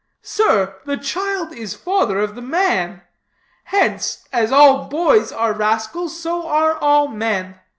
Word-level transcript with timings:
Sir, 0.23 0.77
'the 0.85 0.97
child 0.97 1.53
is 1.53 1.75
father 1.75 2.17
of 2.17 2.33
the 2.33 2.41
man;' 2.41 3.03
hence, 3.65 4.27
as 4.33 4.51
all 4.51 4.85
boys 4.89 5.31
are 5.31 5.53
rascals, 5.53 6.19
so 6.19 6.47
are 6.47 6.75
all 6.75 7.07
men. 7.07 7.59